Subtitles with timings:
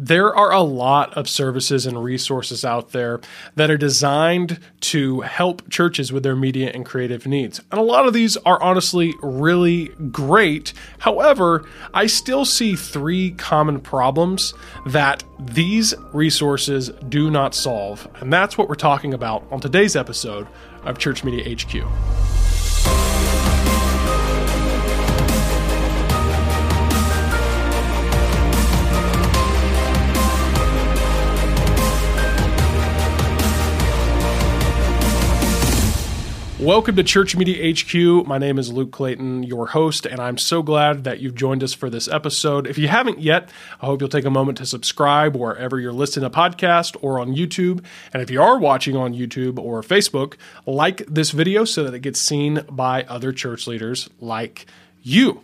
[0.00, 3.20] there are a lot of services and resources out there
[3.56, 7.60] that are designed to help churches with their media and creative needs.
[7.70, 10.72] And a lot of these are honestly really great.
[11.00, 14.54] However, I still see three common problems
[14.86, 18.08] that these resources do not solve.
[18.20, 20.48] And that's what we're talking about on today's episode
[20.84, 22.39] of Church Media HQ.
[36.60, 38.26] Welcome to Church Media HQ.
[38.26, 41.72] My name is Luke Clayton, your host, and I'm so glad that you've joined us
[41.72, 42.66] for this episode.
[42.66, 43.48] If you haven't yet,
[43.80, 47.34] I hope you'll take a moment to subscribe wherever you're listening to podcast or on
[47.34, 47.82] YouTube.
[48.12, 50.34] And if you are watching on YouTube or Facebook,
[50.66, 54.66] like this video so that it gets seen by other church leaders like
[55.02, 55.40] you.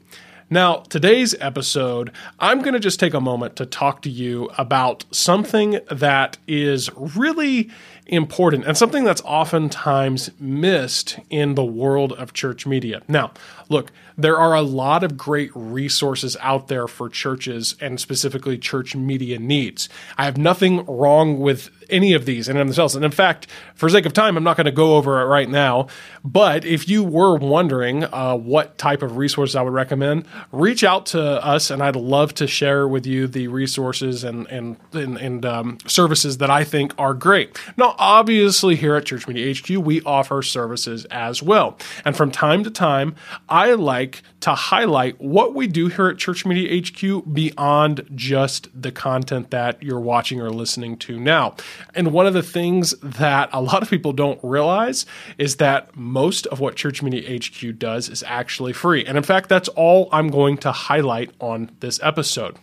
[0.49, 5.05] Now, today's episode, I'm going to just take a moment to talk to you about
[5.11, 7.69] something that is really
[8.07, 13.03] important and something that's oftentimes missed in the world of church media.
[13.09, 13.33] Now,
[13.69, 18.97] look, there are a lot of great resources out there for churches and specifically church
[18.97, 19.89] media needs.
[20.17, 22.95] I have nothing wrong with any of these in themselves.
[22.95, 25.49] And in fact, for sake of time, I'm not going to go over it right
[25.49, 25.89] now.
[26.25, 31.07] But if you were wondering uh, what type of resources I would recommend, reach out
[31.07, 35.47] to us, and I'd love to share with you the resources and and and, and
[35.47, 37.57] um, services that I think are great.
[37.77, 42.65] Now, obviously, here at Church Media HQ, we offer services as well, and from time
[42.65, 43.15] to time,
[43.57, 48.93] I like to highlight what we do here at Church Media HQ beyond just the
[48.93, 51.57] content that you're watching or listening to now.
[51.95, 55.07] And one of the things that a lot of people don't realize
[55.39, 59.07] is that most of what Church Media HQ does is actually free.
[59.07, 62.59] And in fact, that's all I'm going to highlight on this episode.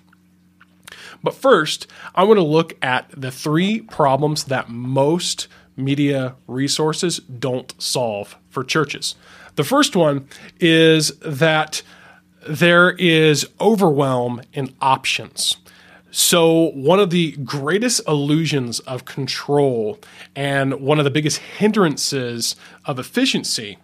[1.24, 7.74] But first, I want to look at the three problems that most media resources don't
[7.82, 9.16] solve for churches.
[9.56, 10.28] The first one
[10.60, 11.82] is that
[12.48, 15.58] there is overwhelm in options.
[16.16, 20.00] So, one of the greatest illusions of control
[20.36, 22.56] and one of the biggest hindrances
[22.86, 23.80] of efficiency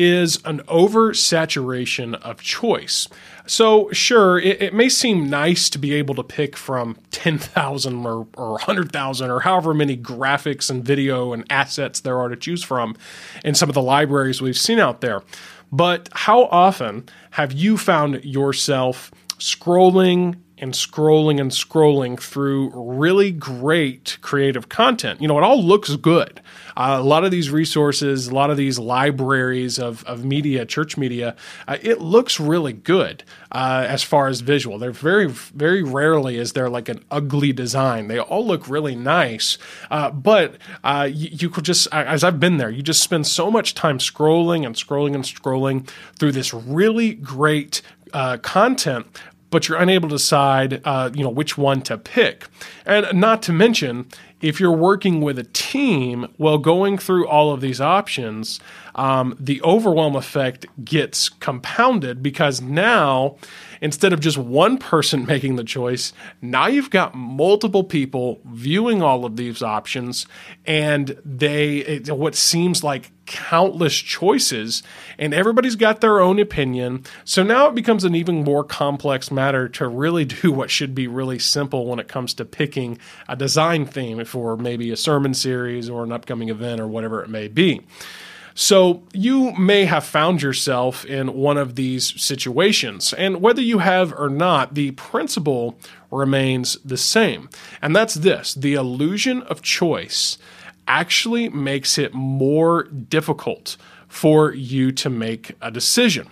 [0.00, 3.06] is an oversaturation of choice.
[3.44, 8.26] So, sure, it, it, may seem nice to be able to pick from 10,000 or,
[8.34, 12.96] or 100,000 or however many graphics and video and assets there are to choose from
[13.44, 15.22] in some of the libraries we've seen out there.
[15.70, 24.18] But how often have you found yourself scrolling and scrolling and scrolling through really great
[24.20, 25.20] creative content.
[25.20, 26.40] You know, it all looks good.
[26.76, 30.96] Uh, a lot of these resources, a lot of these libraries of, of media, church
[30.96, 31.34] media,
[31.66, 34.78] uh, it looks really good uh, as far as visual.
[34.78, 38.08] They're very, very rarely is there like an ugly design.
[38.08, 39.58] They all look really nice,
[39.90, 43.50] uh, but uh, you, you could just, as I've been there, you just spend so
[43.50, 45.88] much time scrolling and scrolling and scrolling
[46.18, 47.82] through this really great
[48.12, 49.06] uh, content
[49.50, 52.48] but you're unable to decide, uh, you know, which one to pick.
[52.86, 54.06] And not to mention,
[54.40, 58.60] if you're working with a team, well, going through all of these options,
[58.94, 63.36] um, the overwhelm effect gets compounded because now,
[63.80, 69.24] instead of just one person making the choice, now you've got multiple people viewing all
[69.24, 70.26] of these options,
[70.64, 74.82] and they it, what seems like countless choices,
[75.16, 77.04] and everybody's got their own opinion.
[77.24, 81.06] So now it becomes an even more complex matter to really do what should be
[81.06, 82.98] really simple when it comes to picking
[83.28, 87.30] a design theme for maybe a sermon series or an upcoming event or whatever it
[87.30, 87.86] may be.
[88.54, 93.12] So you may have found yourself in one of these situations.
[93.12, 95.78] And whether you have or not, the principle
[96.10, 97.48] remains the same.
[97.80, 100.36] And that's this the illusion of choice
[100.90, 103.76] actually makes it more difficult
[104.08, 106.26] for you to make a decision.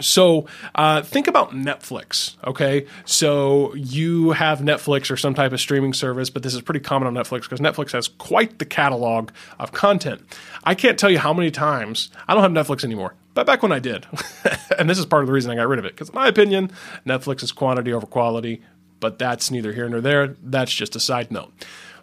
[0.00, 2.36] So uh, think about Netflix.
[2.46, 6.80] Okay, so you have Netflix or some type of streaming service, but this is pretty
[6.80, 10.22] common on Netflix because Netflix has quite the catalog of content.
[10.64, 13.72] I can't tell you how many times I don't have Netflix anymore, but back when
[13.72, 14.06] I did,
[14.78, 16.28] and this is part of the reason I got rid of it because, in my
[16.28, 16.70] opinion,
[17.06, 18.62] Netflix is quantity over quality.
[19.00, 20.36] But that's neither here nor there.
[20.40, 21.52] That's just a side note.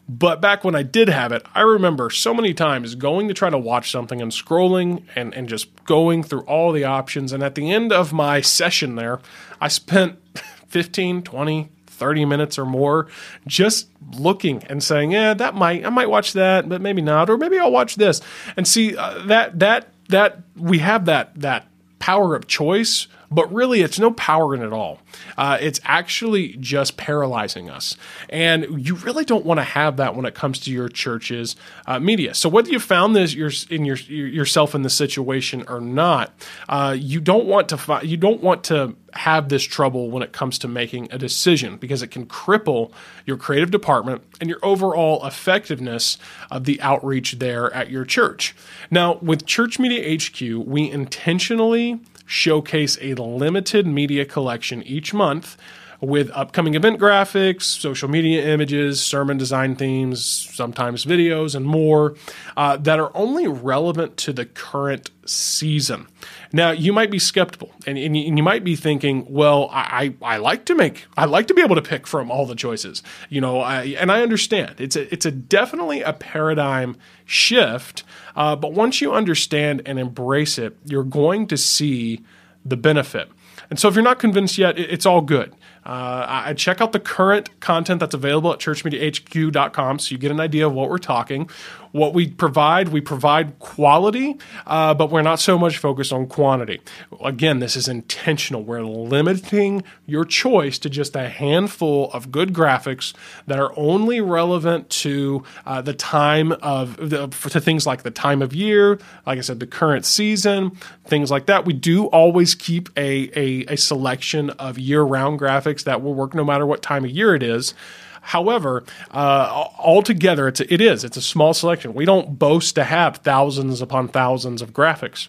[0.09, 3.51] But back when I did have it, I remember so many times going to try
[3.51, 7.31] to watch something and scrolling and, and just going through all the options.
[7.31, 9.19] And at the end of my session there,
[9.61, 10.17] I spent
[10.69, 13.07] 15, 20, 30 minutes or more
[13.45, 17.37] just looking and saying, yeah, that might, I might watch that, but maybe not, or
[17.37, 18.19] maybe I'll watch this.
[18.57, 21.67] And see uh, that, that, that we have that, that
[21.99, 24.99] power of choice but really it's no power in it all.
[25.37, 27.95] Uh, it's actually just paralyzing us.
[28.29, 31.55] And you really don't want to have that when it comes to your church's
[31.85, 32.33] uh, media.
[32.33, 36.33] So whether you found this you're in your, yourself in the situation or not,
[36.67, 40.31] uh, you don't want to fi- you don't want to have this trouble when it
[40.31, 42.91] comes to making a decision because it can cripple
[43.25, 46.17] your creative department and your overall effectiveness
[46.51, 48.55] of the outreach there at your church.
[48.91, 51.99] Now, with Church Media HQ, we intentionally
[52.29, 55.57] showcase a limited media collection each month
[56.01, 60.23] with upcoming event graphics, social media images, sermon design themes,
[60.53, 62.15] sometimes videos, and more
[62.55, 66.07] uh, that are only relevant to the current season.
[66.51, 70.65] Now, you might be skeptical and, and, you, might be thinking, well, I, I, like
[70.65, 73.59] to make, I like to be able to pick from all the choices, you know,
[73.59, 78.03] I, and I understand it's a, it's a definitely a paradigm shift.
[78.35, 82.23] Uh, but once you understand and embrace it, you're going to see
[82.65, 83.29] the benefit.
[83.69, 85.53] And so if you're not convinced yet, it's all good.
[85.89, 90.39] Uh, I check out the current content that's available at churchmediahq.com so you get an
[90.39, 91.49] idea of what we're talking.
[91.91, 94.37] What we provide, we provide quality,
[94.67, 96.81] uh, but we're not so much focused on quantity.
[97.23, 98.63] Again, this is intentional.
[98.63, 103.13] We're limiting your choice to just a handful of good graphics
[103.47, 108.41] that are only relevant to uh, the time of the, to things like the time
[108.41, 110.71] of year, like I said, the current season,
[111.05, 111.65] things like that.
[111.65, 116.33] We do always keep a, a, a selection of year round graphics that will work
[116.33, 117.73] no matter what time of year it is.
[118.21, 121.93] However, uh, altogether, it is it's a small selection.
[121.93, 125.27] We don't boast to have thousands upon thousands of graphics.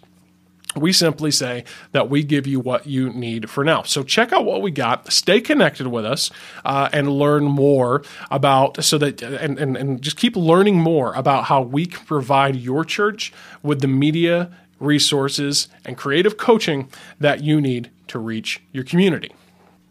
[0.77, 3.83] We simply say that we give you what you need for now.
[3.83, 5.13] So check out what we got.
[5.13, 6.31] Stay connected with us
[6.65, 11.45] uh, and learn more about so that and, and and just keep learning more about
[11.45, 13.33] how we can provide your church
[13.65, 16.89] with the media resources and creative coaching
[17.19, 19.35] that you need to reach your community.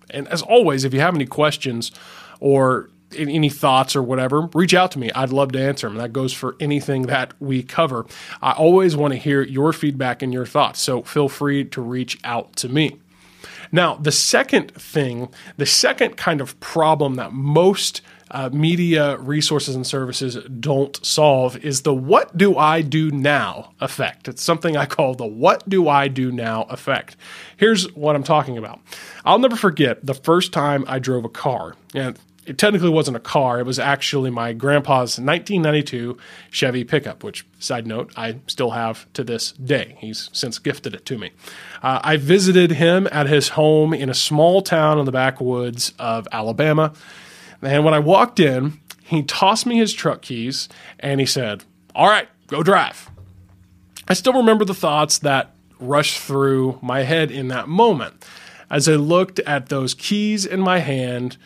[0.10, 1.92] And as always, if you have any questions
[2.39, 5.12] or any thoughts or whatever, reach out to me.
[5.13, 5.97] I'd love to answer them.
[5.97, 8.06] That goes for anything that we cover.
[8.41, 12.19] I always want to hear your feedback and your thoughts, so feel free to reach
[12.24, 13.00] out to me.
[13.71, 18.01] Now, the second thing, the second kind of problem that most
[18.31, 24.27] uh, media resources and services don't solve is the what do I do now effect.
[24.27, 27.15] It's something I call the what do I do now effect.
[27.57, 28.80] Here's what I'm talking about.
[29.25, 31.75] I'll never forget the first time I drove a car.
[31.94, 32.19] And
[32.50, 33.60] it technically wasn't a car.
[33.60, 36.18] It was actually my grandpa's 1992
[36.50, 39.96] Chevy pickup, which, side note, I still have to this day.
[40.00, 41.31] He's since gifted it to me.
[41.84, 46.28] Uh, I visited him at his home in a small town in the backwoods of
[46.31, 46.92] Alabama.
[47.62, 50.68] And when I walked in, he tossed me his truck keys
[51.00, 53.12] and he said, All right, go drive.
[54.07, 58.25] I still remember the thoughts that rushed through my head in that moment
[58.72, 61.38] as I looked at those keys in my hand.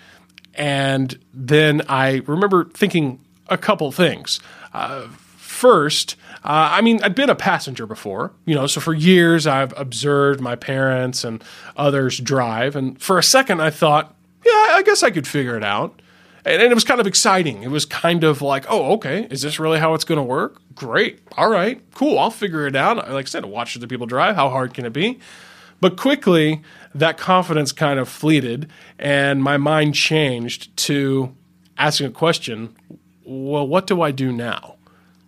[0.56, 3.20] And then I remember thinking
[3.50, 4.40] a couple things.
[4.74, 5.08] Uh,
[5.38, 9.78] first, uh, I mean, I'd been a passenger before, you know, so for years I've
[9.78, 11.44] observed my parents and
[11.78, 12.76] others drive.
[12.76, 14.14] And for a second, I thought,
[14.46, 16.02] yeah, I guess I could figure it out.
[16.46, 17.64] And, and it was kind of exciting.
[17.64, 20.62] It was kind of like, oh, okay, is this really how it's going to work?
[20.76, 21.20] Great.
[21.38, 22.20] All right, cool.
[22.20, 22.98] I'll figure it out.
[22.98, 24.36] Like I said, watch the people drive.
[24.36, 25.20] How hard can it be?
[25.80, 26.62] But quickly,
[26.96, 28.70] that confidence kind of fleeted,
[29.00, 31.36] and my mind changed to
[31.78, 32.76] asking a question
[33.26, 34.76] well, what do I do now?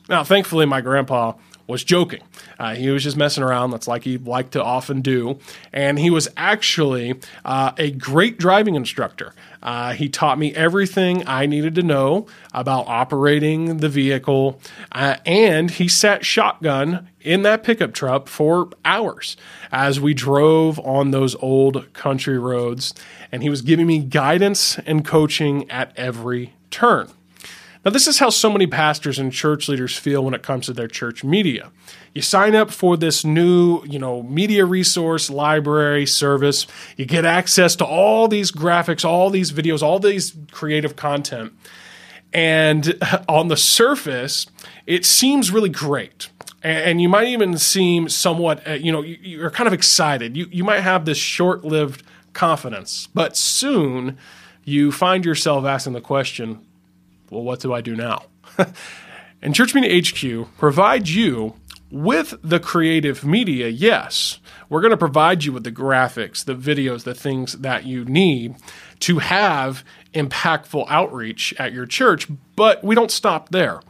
[0.10, 1.34] Now, thankfully, my grandpa
[1.68, 2.22] was joking.
[2.60, 3.72] Uh, he was just messing around.
[3.72, 5.40] That's like he liked to often do.
[5.74, 9.34] And he was actually uh, a great driving instructor.
[9.64, 14.60] Uh, he taught me everything I needed to know about operating the vehicle.
[14.92, 19.36] Uh, and he sat shotgun in that pickup truck for hours
[19.72, 22.94] as we drove on those old country roads.
[23.32, 27.10] And he was giving me guidance and coaching at every turn.
[27.86, 30.74] Now, this is how so many pastors and church leaders feel when it comes to
[30.74, 31.72] their church media.
[32.16, 36.66] You sign up for this new, you know, media resource library service.
[36.98, 41.54] You get access to all these graphics, all these videos, all these creative content.
[42.34, 42.98] And
[43.30, 44.48] on the surface,
[44.88, 46.30] it seems really great.
[46.64, 50.36] And you might even seem somewhat, uh, you know, you're kind of excited.
[50.36, 52.02] You, you might have this short lived
[52.34, 54.18] confidence, but soon
[54.64, 56.66] you find yourself asking the question,
[57.30, 58.24] well, what do I do now?
[59.42, 61.56] and Church Media HQ provides you
[61.92, 64.40] with the creative media, yes,
[64.70, 68.56] we're going to provide you with the graphics, the videos, the things that you need
[69.00, 73.82] to have impactful outreach at your church, but we don't stop there.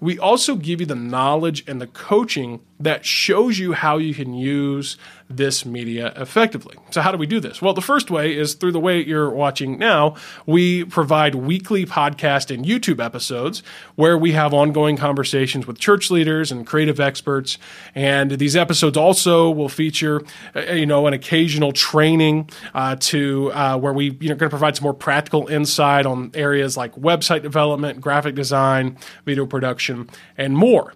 [0.00, 4.34] We also give you the knowledge and the coaching that shows you how you can
[4.34, 4.96] use
[5.30, 6.76] this media effectively.
[6.90, 7.62] So, how do we do this?
[7.62, 10.16] Well, the first way is through the way you're watching now.
[10.44, 13.62] We provide weekly podcast and YouTube episodes
[13.94, 17.58] where we have ongoing conversations with church leaders and creative experts.
[17.94, 20.22] And these episodes also will feature,
[20.54, 24.50] uh, you know, an occasional training uh, to uh, where we you know going to
[24.50, 30.56] provide some more practical insight on areas like website development, graphic design, video production, and
[30.56, 30.92] more.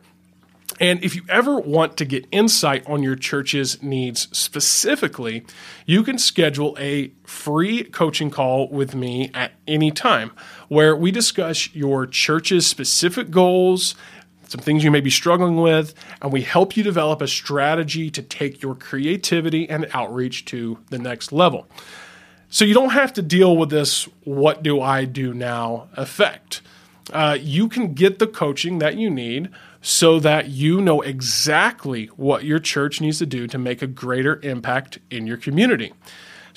[0.81, 5.45] And if you ever want to get insight on your church's needs specifically,
[5.87, 10.31] you can schedule a free coaching call with me at any time
[10.69, 13.95] where we discuss your church's specific goals,
[14.47, 18.23] some things you may be struggling with, and we help you develop a strategy to
[18.23, 21.67] take your creativity and outreach to the next level.
[22.51, 26.63] So you don't have to deal with this what do I do now effect.
[27.13, 32.45] Uh, you can get the coaching that you need so that you know exactly what
[32.45, 35.93] your church needs to do to make a greater impact in your community.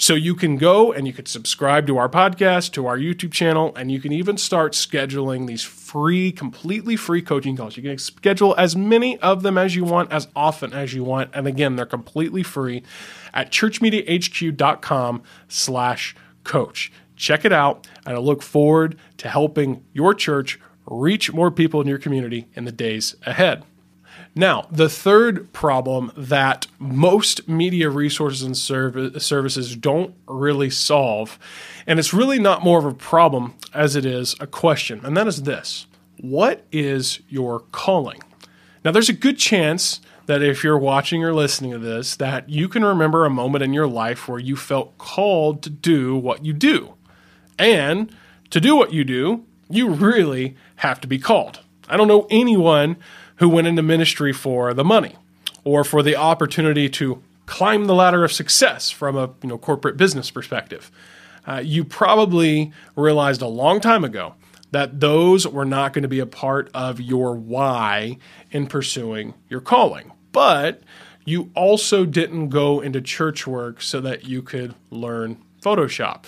[0.01, 3.71] So you can go and you can subscribe to our podcast, to our YouTube channel,
[3.75, 7.77] and you can even start scheduling these free, completely free coaching calls.
[7.77, 11.29] You can schedule as many of them as you want, as often as you want.
[11.35, 12.81] And again, they're completely free
[13.31, 16.91] at churchmediahq.com slash coach.
[17.15, 21.87] Check it out, and I look forward to helping your church reach more people in
[21.87, 23.63] your community in the days ahead.
[24.33, 31.37] Now, the third problem that most media resources and services don't really solve,
[31.85, 35.27] and it's really not more of a problem as it is a question, and that
[35.27, 35.85] is this
[36.17, 38.21] What is your calling?
[38.85, 42.69] Now, there's a good chance that if you're watching or listening to this, that you
[42.69, 46.53] can remember a moment in your life where you felt called to do what you
[46.53, 46.93] do.
[47.59, 48.15] And
[48.49, 51.59] to do what you do, you really have to be called.
[51.89, 52.97] I don't know anyone
[53.37, 55.15] who went into ministry for the money
[55.63, 59.97] or for the opportunity to climb the ladder of success from a you know corporate
[59.97, 60.91] business perspective.
[61.47, 64.35] Uh, you probably realized a long time ago
[64.71, 68.17] that those were not going to be a part of your why
[68.51, 70.11] in pursuing your calling.
[70.31, 70.81] But
[71.25, 76.25] you also didn't go into church work so that you could learn Photoshop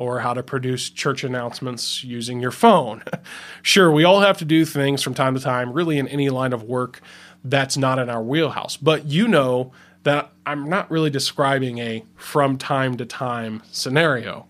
[0.00, 3.02] or how to produce church announcements using your phone.
[3.62, 6.54] sure, we all have to do things from time to time, really in any line
[6.54, 7.02] of work
[7.44, 8.78] that's not in our wheelhouse.
[8.78, 9.72] But you know
[10.04, 14.46] that I'm not really describing a from time to time scenario.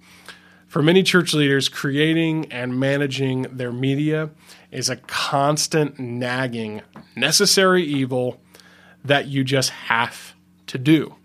[0.68, 4.30] For many church leaders, creating and managing their media
[4.70, 6.82] is a constant nagging,
[7.16, 8.40] necessary evil
[9.04, 10.36] that you just have
[10.68, 11.16] to do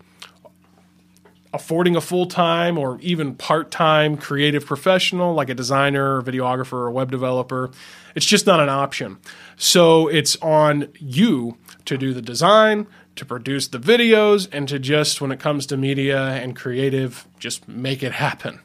[1.52, 6.72] affording a full time or even part time creative professional like a designer, or videographer,
[6.72, 7.70] or web developer.
[8.14, 9.18] It's just not an option.
[9.56, 12.86] So it's on you to do the design,
[13.16, 17.68] to produce the videos, and to just, when it comes to media and creative, just
[17.68, 18.60] make it happen.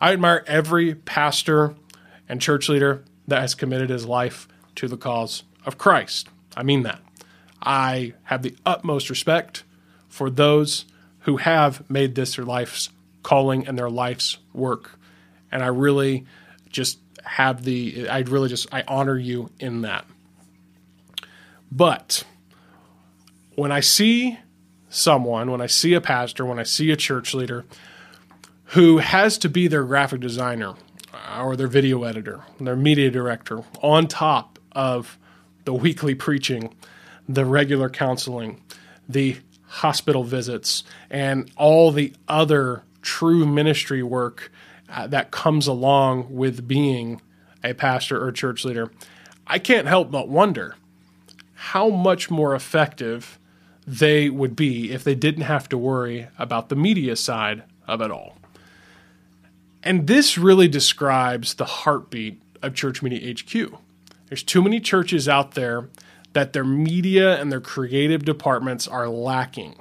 [0.00, 1.74] I admire every pastor
[2.28, 6.28] and church leader that has committed his life to the cause of Christ.
[6.56, 7.00] I mean that.
[7.60, 9.64] I have the utmost respect
[10.08, 10.84] for those
[11.28, 12.88] who have made this their life's
[13.22, 14.98] calling and their life's work.
[15.52, 16.24] And I really
[16.70, 20.06] just have the, I really just, I honor you in that.
[21.70, 22.24] But
[23.56, 24.38] when I see
[24.88, 27.66] someone, when I see a pastor, when I see a church leader
[28.68, 30.76] who has to be their graphic designer
[31.38, 35.18] or their video editor, their media director, on top of
[35.66, 36.74] the weekly preaching,
[37.28, 38.62] the regular counseling,
[39.06, 39.36] the
[39.68, 44.50] hospital visits, and all the other true ministry work
[44.88, 47.20] uh, that comes along with being
[47.62, 48.90] a pastor or church leader,
[49.46, 50.76] I can't help but wonder
[51.54, 53.38] how much more effective
[53.86, 58.10] they would be if they didn't have to worry about the media side of it
[58.10, 58.36] all.
[59.82, 63.72] And this really describes the heartbeat of Church Media HQ.
[64.28, 65.88] There's too many churches out there
[66.32, 69.74] that their media and their creative departments are lacking.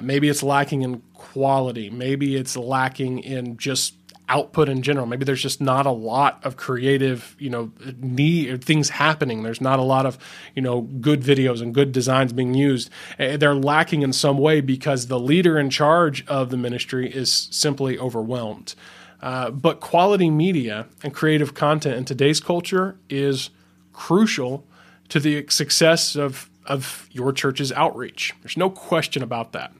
[0.00, 1.90] Maybe it's lacking in quality.
[1.90, 3.94] Maybe it's lacking in just
[4.28, 5.06] output in general.
[5.06, 9.42] Maybe there's just not a lot of creative, you know, need things happening.
[9.42, 10.16] There's not a lot of,
[10.54, 12.88] you know, good videos and good designs being used.
[13.18, 17.48] Eh, they're lacking in some way because the leader in charge of the ministry is
[17.50, 18.74] simply overwhelmed.
[19.20, 23.50] Uh, but quality media and creative content in today's culture is
[23.92, 24.66] crucial
[25.12, 28.32] to the success of, of your church's outreach.
[28.40, 29.70] There's no question about that.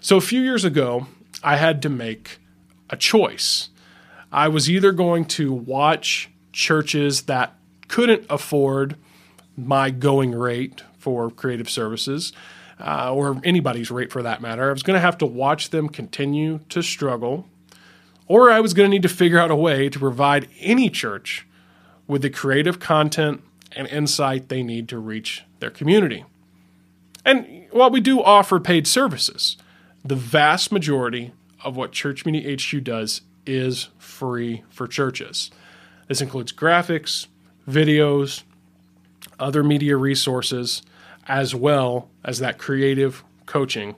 [0.00, 1.06] So a few years ago,
[1.44, 2.40] I had to make
[2.90, 3.68] a choice.
[4.32, 7.54] I was either going to watch churches that
[7.86, 8.96] couldn't afford
[9.56, 12.32] my going rate for creative services,
[12.80, 15.88] uh, or anybody's rate for that matter, I was going to have to watch them
[15.88, 17.48] continue to struggle,
[18.26, 21.46] or I was going to need to figure out a way to provide any church
[22.08, 23.40] with the creative content
[23.76, 26.24] and insight they need to reach their community.
[27.24, 29.56] And while we do offer paid services,
[30.04, 35.50] the vast majority of what Church Media HQ does is free for churches.
[36.08, 37.26] This includes graphics,
[37.68, 38.42] videos,
[39.38, 40.82] other media resources,
[41.26, 43.96] as well as that creative coaching.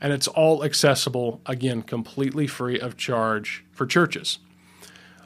[0.00, 4.38] And it's all accessible, again, completely free of charge for churches.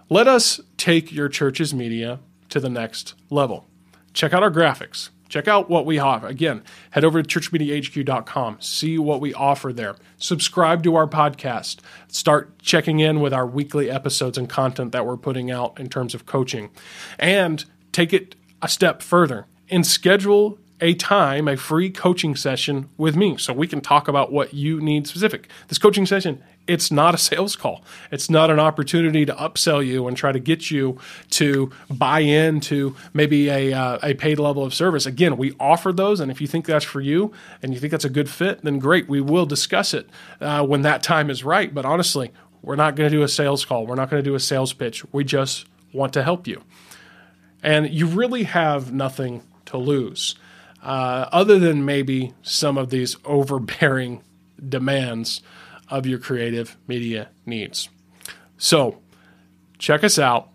[0.09, 2.19] Let us take your church's media
[2.49, 3.67] to the next level.
[4.12, 5.11] Check out our graphics.
[5.29, 6.25] Check out what we have.
[6.25, 9.95] Again, head over to churchmediahq.com, see what we offer there.
[10.19, 11.79] Subscribe to our podcast.
[12.09, 16.14] Start checking in with our weekly episodes and content that we're putting out in terms
[16.14, 16.71] of coaching.
[17.17, 23.14] And take it a step further and schedule a time, a free coaching session with
[23.14, 25.49] me so we can talk about what you need specific.
[25.69, 27.83] This coaching session, it's not a sales call.
[28.12, 30.99] It's not an opportunity to upsell you and try to get you
[31.31, 35.07] to buy into maybe a, uh, a paid level of service.
[35.07, 38.05] Again, we offer those, and if you think that's for you and you think that's
[38.05, 39.09] a good fit, then great.
[39.09, 40.09] We will discuss it
[40.40, 41.75] uh, when that time is right.
[41.75, 42.31] But honestly,
[42.62, 43.87] we're not going to do a sales call.
[43.87, 45.05] We're not going to do a sales pitch.
[45.12, 46.62] We just want to help you.
[47.62, 50.35] And you really have nothing to lose
[50.83, 54.23] uh, other than maybe some of these overbearing
[54.67, 55.43] demands
[55.90, 57.88] of your creative media needs.
[58.56, 59.00] So,
[59.78, 60.49] check us out,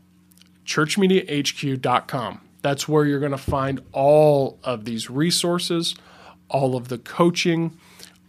[0.66, 2.42] churchmediahq.com.
[2.62, 5.96] That's where you're going to find all of these resources,
[6.50, 7.78] all of the coaching,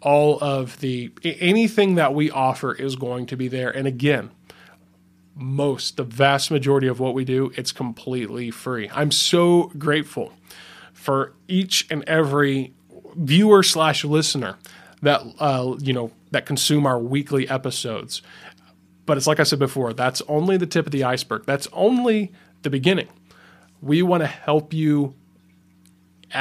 [0.03, 3.71] all of the anything that we offer is going to be there.
[3.71, 4.31] And again,
[5.35, 8.91] most, the vast majority of what we do, it's completely free.
[8.95, 10.33] I'm so grateful
[10.93, 12.73] for each and every
[13.15, 14.57] viewer slash listener
[15.03, 18.23] that uh, you know that consume our weekly episodes.
[19.05, 21.45] But it's like I said before, that's only the tip of the iceberg.
[21.47, 23.09] That's only the beginning.
[23.81, 25.15] We want to help you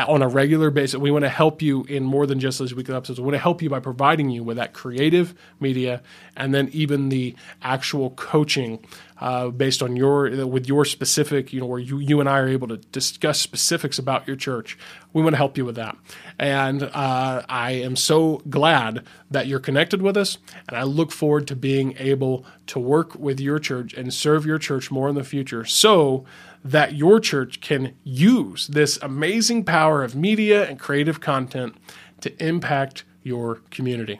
[0.03, 0.99] on a regular basis.
[0.99, 3.19] We want to help you in more than just those weekly episodes.
[3.19, 6.01] We want to help you by providing you with that creative media
[6.35, 8.85] and then even the actual coaching
[9.19, 12.47] uh, based on your with your specific, you know, where you you and I are
[12.47, 14.77] able to discuss specifics about your church.
[15.13, 15.95] We want to help you with that,
[16.37, 21.47] and uh, I am so glad that you're connected with us, and I look forward
[21.47, 25.23] to being able to work with your church and serve your church more in the
[25.23, 25.63] future.
[25.63, 26.25] So
[26.65, 31.75] that your church can use this amazing power of media and creative content
[32.21, 34.19] to impact your community.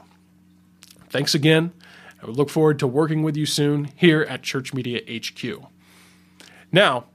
[1.09, 1.73] Thanks again.
[2.21, 5.63] I look forward to working with you soon here at Church Media HQ.
[6.71, 7.05] Now,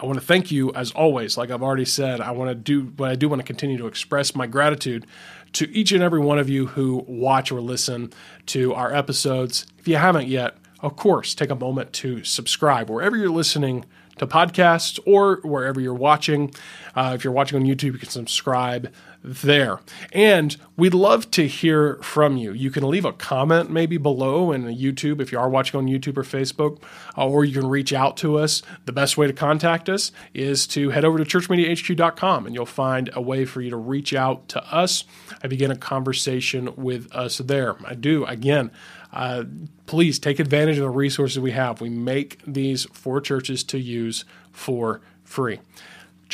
[0.00, 1.38] I want to thank you as always.
[1.38, 3.86] Like I've already said, I want to do, but I do want to continue to
[3.86, 5.06] express my gratitude
[5.52, 8.12] to each and every one of you who watch or listen
[8.46, 9.64] to our episodes.
[9.78, 13.84] If you haven't yet, of course, take a moment to subscribe wherever you're listening
[14.18, 16.52] to podcasts or wherever you're watching.
[16.94, 18.92] Uh, if you're watching on YouTube, you can subscribe
[19.24, 19.80] there.
[20.12, 22.52] And we'd love to hear from you.
[22.52, 26.18] You can leave a comment maybe below in YouTube if you are watching on YouTube
[26.18, 26.82] or Facebook,
[27.16, 28.62] uh, or you can reach out to us.
[28.84, 33.08] The best way to contact us is to head over to churchmediahq.com and you'll find
[33.14, 35.04] a way for you to reach out to us
[35.42, 37.76] and begin a conversation with us there.
[37.86, 38.70] I do, again,
[39.12, 39.44] uh,
[39.86, 41.80] please take advantage of the resources we have.
[41.80, 45.60] We make these for churches to use for free.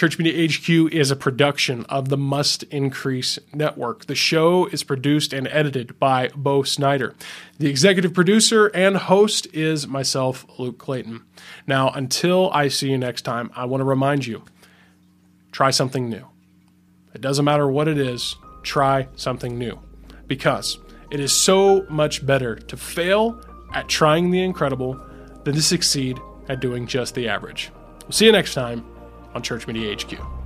[0.01, 4.07] Church Media HQ is a production of the Must Increase Network.
[4.07, 7.15] The show is produced and edited by Bo Snyder.
[7.59, 11.21] The executive producer and host is myself, Luke Clayton.
[11.67, 14.43] Now, until I see you next time, I want to remind you
[15.53, 16.27] try something new.
[17.13, 19.81] It doesn't matter what it is, try something new.
[20.27, 20.79] Because
[21.11, 23.39] it is so much better to fail
[23.75, 24.99] at trying the incredible
[25.45, 27.71] than to succeed at doing just the average.
[28.05, 28.90] We'll see you next time
[29.35, 30.40] on Church Media HQ.